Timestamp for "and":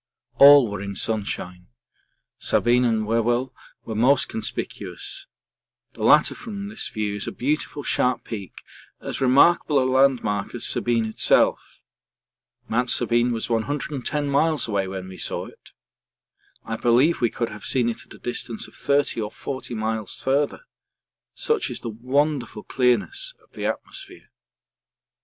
2.85-3.05